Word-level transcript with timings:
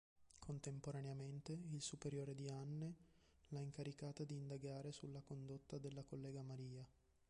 Contemporaneamente 0.39 1.51
il 1.51 1.79
superiore 1.79 2.33
di 2.33 2.49
Anne 2.49 2.95
l'ha 3.49 3.59
incaricata 3.59 4.23
di 4.23 4.33
indagare 4.35 4.91
sulla 4.91 5.21
condotta 5.21 5.77
della 5.77 6.01
collega 6.01 6.41
Maria. 6.41 6.83